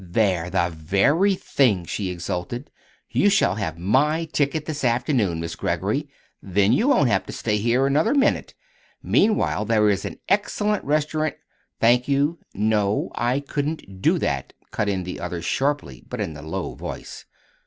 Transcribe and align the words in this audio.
"There! 0.03 0.49
the 0.49 0.71
very 0.75 1.35
thing," 1.35 1.85
she 1.85 2.09
exulted. 2.09 2.71
"You 3.11 3.29
shall 3.29 3.53
have 3.57 3.77
my 3.77 4.25
ticket 4.25 4.65
this 4.65 4.83
afternoon, 4.83 5.39
Miss 5.39 5.55
Greggory, 5.55 6.09
then 6.41 6.73
you 6.73 6.87
won't 6.87 7.09
have 7.09 7.27
to 7.27 7.31
stay 7.31 7.57
here 7.57 7.85
another 7.85 8.15
minute. 8.15 8.55
Meanwhile, 9.03 9.65
there 9.65 9.87
is 9.91 10.03
an 10.03 10.17
excellent 10.27 10.83
restaurant" 10.85 11.35
"Thank 11.81 12.07
you 12.07 12.39
no. 12.55 13.11
I 13.13 13.41
couldn't 13.41 14.01
do 14.01 14.17
that," 14.17 14.53
cut 14.71 14.89
in 14.89 15.03
the 15.03 15.19
other, 15.19 15.39
sharply, 15.39 16.03
but 16.09 16.19
in 16.19 16.35
a 16.35 16.41
low 16.41 16.73
voice. 16.73 17.25